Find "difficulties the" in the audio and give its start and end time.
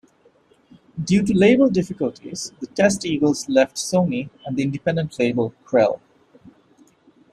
1.69-2.65